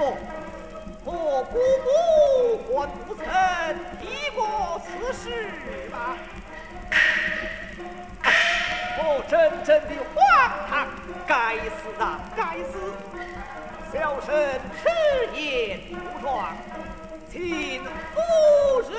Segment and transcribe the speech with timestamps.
[0.00, 1.88] 我姑姑
[2.72, 3.24] 还不曾
[4.00, 5.24] 提过此事
[5.90, 6.16] 吧？
[9.00, 9.32] 我真
[9.64, 10.16] 正的荒
[10.68, 10.86] 唐！
[11.26, 12.72] 该死啊，该死！
[13.92, 14.28] 小生
[14.76, 14.86] 迟
[15.34, 15.92] 言无
[16.22, 16.56] 状，
[17.30, 18.16] 请夫
[18.90, 18.92] 人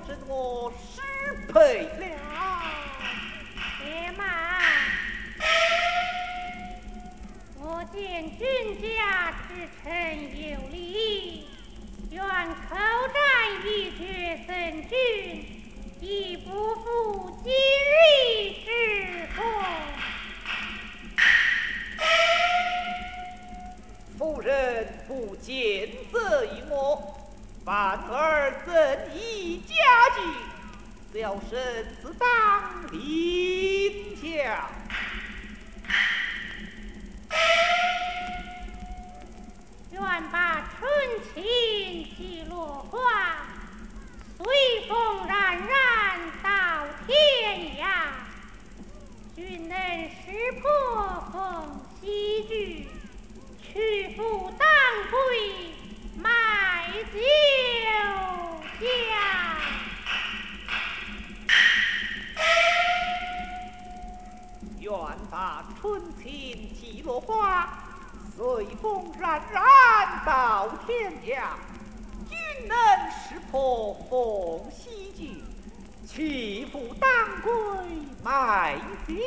[0.00, 1.88] 小生我失陪了。
[3.78, 4.24] 且慢，
[7.58, 9.88] 我见君家之臣
[10.40, 11.48] 有礼，
[12.10, 12.76] 愿口
[13.12, 13.20] 战
[13.66, 13.68] 一
[13.98, 14.96] 决胜君，
[16.00, 17.94] 以不负今日
[18.64, 18.68] 之
[19.36, 19.42] 功。
[24.18, 27.16] 夫人不见责于我，
[27.62, 29.74] 反而赠以家
[30.16, 31.50] 具，小生
[32.02, 34.28] 自当领教。
[39.92, 40.00] 愿
[40.32, 40.90] 把春
[41.34, 41.44] 情
[42.16, 42.98] 寄落花，
[44.38, 44.46] 随
[44.88, 45.70] 风冉冉
[46.42, 47.82] 到天涯。
[49.36, 49.76] 君能
[50.08, 50.62] 识破
[51.32, 52.88] 风喜剧，
[53.62, 54.66] 屈服当
[55.10, 55.18] 归
[56.16, 57.18] 卖酒
[65.30, 67.68] 愿把春情几落花，
[68.36, 69.62] 随风冉冉
[70.26, 71.42] 到天涯。
[72.28, 72.36] 君
[72.68, 72.76] 能
[73.10, 75.42] 识破风喜剧，
[76.06, 77.10] 屈服当
[77.42, 77.52] 归
[78.22, 79.20] 卖酒家。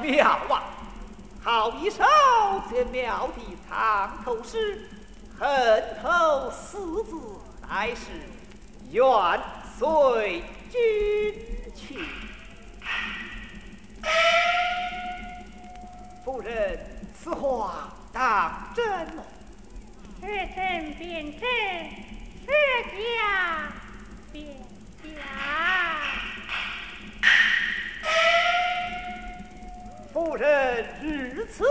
[0.00, 0.62] 妙啊！
[1.42, 2.04] 好一首
[2.70, 4.88] 绝妙的藏头诗，
[5.38, 7.20] 恨头四字
[7.68, 8.02] 乃是
[8.94, 9.04] 愿
[9.76, 10.78] 随君
[11.74, 11.98] 去。
[16.24, 16.78] 夫人，
[17.18, 18.86] 此话当真
[19.16, 19.24] 吗？
[20.20, 21.42] 是真便真，
[22.46, 22.46] 是
[22.94, 23.72] 假
[24.30, 24.46] 便
[25.02, 25.04] 假。
[30.12, 31.64] 夫人如此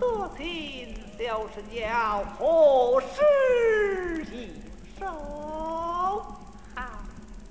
[0.00, 4.62] 多情，小生要何时一
[4.98, 5.04] 手？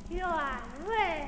[0.10, 0.26] 愿
[0.86, 1.26] 为。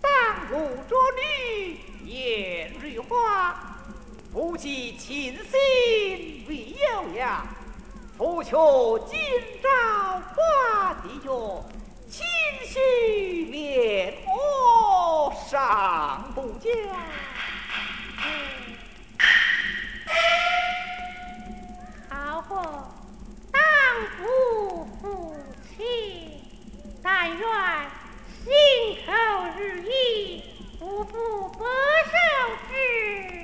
[0.00, 0.10] 当
[0.48, 3.54] 户着女颜如花，
[4.32, 7.44] 不及倾心为有呀。
[8.18, 8.50] 夫却
[9.06, 9.18] 今
[9.62, 11.30] 朝花地月，
[12.10, 12.26] 情
[12.66, 16.68] 绪连我尚不佳。
[22.10, 22.92] 好货
[23.50, 23.60] 当
[24.18, 25.34] 夫夫
[25.78, 26.42] 妻，
[27.22, 27.38] 但愿
[28.46, 28.50] 心
[29.04, 29.12] 口
[29.58, 30.42] 如一，
[30.78, 31.66] 不负白
[32.06, 32.16] 首
[32.66, 32.72] 之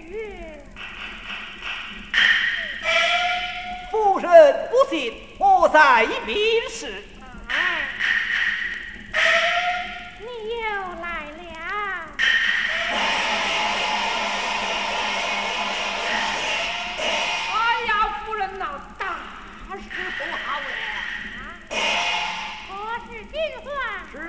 [0.08, 0.64] 约。
[3.90, 6.34] 夫人不信，我在明
[6.70, 7.04] 示。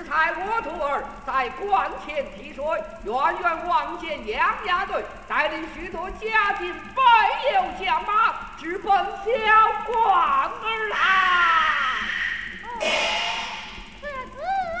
[0.08, 2.64] 才我徒儿在关前提水，
[3.04, 7.02] 远远望见杨家队带领许多家丁摆
[7.52, 9.32] 油将马，直奔小
[9.84, 10.00] 关
[10.64, 10.96] 而来。
[14.00, 14.40] 此子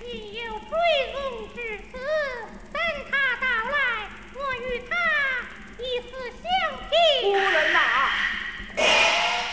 [0.00, 0.72] 今有追
[1.12, 1.16] 踪
[1.54, 1.56] 之
[1.92, 1.92] 词，
[2.72, 2.80] 等
[3.10, 3.76] 他到来，
[4.32, 4.96] 我与他
[5.78, 6.10] 以死
[6.42, 6.42] 相
[6.72, 6.80] 夫
[7.22, 7.34] 拼。
[7.34, 7.78] 人呐，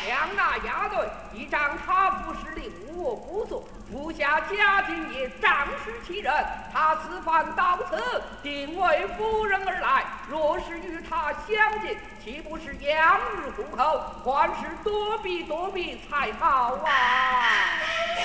[0.08, 0.96] 将那押队
[1.34, 2.72] 一仗他服是令
[3.16, 6.34] 我不做，服下家丁也仗势欺人。
[6.74, 10.04] 他此番到此，定为夫人而来。
[10.28, 14.02] 若是与他相见，岂不是养日糊口？
[14.26, 16.88] 还是躲避躲避才好啊！
[18.06, 18.20] 哎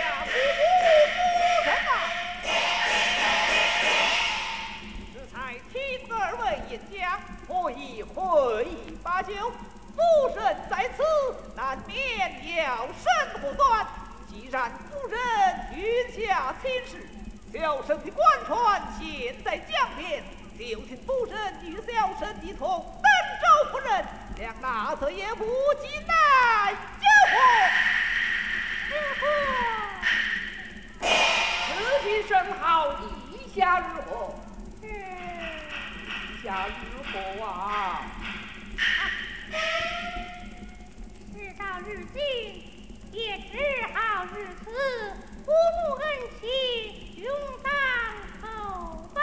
[0.00, 1.18] 呀，夫夫
[1.64, 1.92] 人啊！
[5.12, 5.78] 适才听
[6.10, 9.32] 二位言讲，我已会意把酒。
[12.50, 13.06] 夫人在此，难免要审
[13.40, 13.86] 不断。
[14.28, 15.18] 既然夫人
[15.74, 15.80] 云
[16.26, 17.08] 下亲事，
[17.52, 20.22] 小生的官船现在江边，
[20.58, 23.04] 就请夫人与小生一同登
[23.40, 24.04] 舟赴任，
[24.38, 25.44] 两那则也不
[25.80, 27.36] 及难有何。
[31.66, 31.68] 此
[32.02, 34.34] 计甚好，意下如何？
[34.82, 34.84] 意
[36.42, 37.48] 下如何啊？
[41.80, 42.20] 事到如今，
[43.12, 43.56] 也只
[43.94, 44.70] 好如此，
[45.46, 46.04] 不负恩
[46.38, 47.26] 情，永
[47.62, 47.72] 当
[48.42, 49.20] 厚报。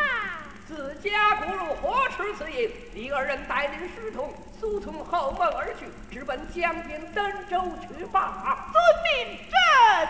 [0.67, 2.71] 自家不入何出此言？
[2.93, 8.71] 李二人带领师徒速从后门而去，直奔江边登州去罢。
[8.73, 9.53] 遵命，真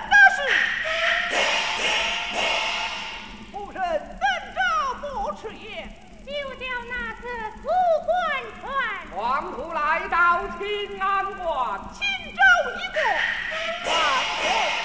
[0.07, 0.39] 的是。
[3.51, 4.23] 夫人登
[4.55, 4.59] 州
[5.01, 5.85] 不迟也，
[6.25, 7.27] 就叫那次
[7.61, 7.67] 出
[8.05, 8.15] 关
[8.61, 8.65] 船。
[9.15, 11.79] 黄土来到清安关，
[12.71, 12.91] comigo?
[13.83, 14.76] Tá,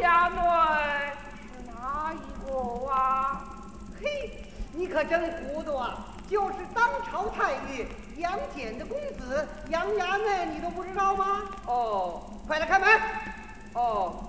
[0.00, 0.40] 衙内
[1.42, 2.50] 是哪一个
[2.90, 3.44] 啊？
[4.00, 5.98] 嘿，你可真糊涂啊！
[6.28, 7.86] 就是当朝太尉
[8.16, 11.42] 杨戬的公子杨衙内，你都不知道吗？
[11.66, 12.88] 哦快来开门！
[13.74, 14.24] 哦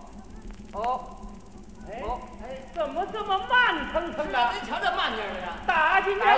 [0.74, 1.05] 哦
[1.88, 4.51] 哎哦，哎，怎么这么慢腾腾的？
[4.53, 5.53] 您瞧这慢点儿的呀！
[5.65, 6.38] 打进来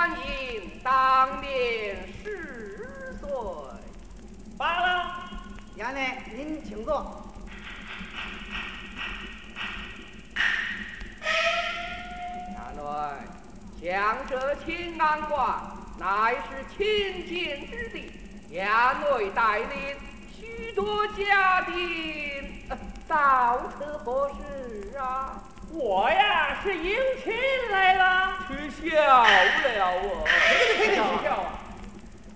[0.00, 3.28] 欢迎，当面十岁。
[4.56, 5.28] 罢了，
[5.76, 7.22] 衙内，您请坐。
[12.56, 12.82] 衙内，
[13.82, 15.46] 将这清安关
[15.98, 18.10] 乃是清净之地，
[18.52, 19.98] 衙内带领
[20.34, 21.74] 许多家丁，
[22.70, 25.42] 呃到此何事啊？
[25.72, 27.32] 我呀是迎亲
[27.70, 28.36] 来了。
[28.48, 30.26] 取笑了我。
[30.76, 31.52] 取笑啊！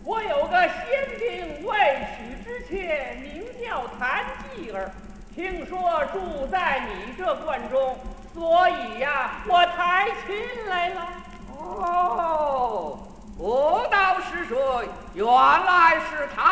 [0.05, 4.25] 我有个先兵未娶之妾，名叫谭
[4.55, 4.91] 继儿，
[5.35, 7.99] 听说住在你这观中，
[8.35, 11.09] 所以呀，我抬亲来了。
[11.59, 12.99] 哦，
[13.37, 14.88] 不道是谁？
[15.14, 16.45] 原来是谭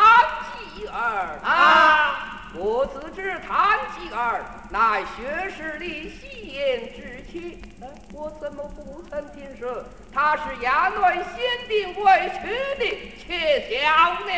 [0.74, 2.21] 继儿啊！
[2.54, 9.82] 我自知谭吉儿乃学士里戏言之妻，呃我怎么不曾听说
[10.12, 12.84] 他是衙内先定未娶的
[13.18, 14.32] 妾小呢？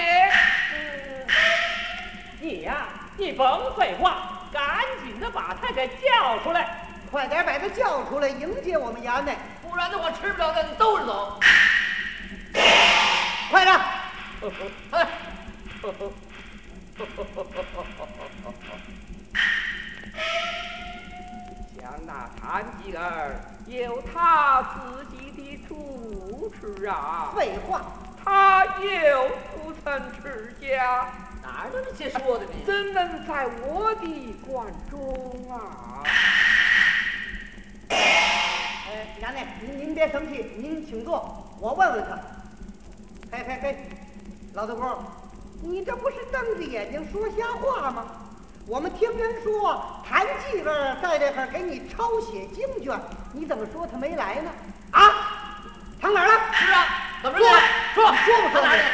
[0.75, 1.26] 嗯
[2.40, 4.62] 你呀，你甭废话，赶
[5.04, 6.87] 紧的把他给叫出来。
[7.11, 9.37] 快点把他叫出来迎接我们衙内！
[9.62, 11.40] 不然的话吃不了的，你兜着走。
[13.50, 13.80] 快点！
[20.14, 20.20] 哎，
[21.76, 27.82] 像那谭继儿有他自己的主持啊，废话，
[28.24, 31.08] 他又不曾持家。
[31.42, 32.52] 哪儿都是些说的呢。
[32.64, 36.02] 怎能在我的关中啊？
[37.88, 42.18] 哎，衙内，您您别生气，您请坐，我问问他。
[43.32, 43.88] 嘿嘿嘿，
[44.52, 45.04] 老头公，
[45.66, 48.04] 你这不是瞪着眼睛说瞎话吗？
[48.66, 52.99] 我们听人说谭继儿在这块儿给你抄写经卷，
[53.33, 54.50] 你怎么说他没来呢？
[54.90, 55.00] 啊，
[56.00, 56.33] 藏哪儿了？
[56.52, 56.85] 是啊，
[57.23, 57.44] 怎么着？
[57.44, 57.54] 说
[57.94, 58.93] 说说不说哪里啊说不说？